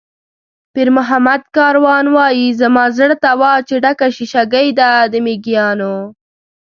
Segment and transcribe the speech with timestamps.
[0.73, 5.95] پیرمحمد کاروان وایي: "زما زړه ته وا چې ډکه شیشه ګۍ ده د مېږیانو".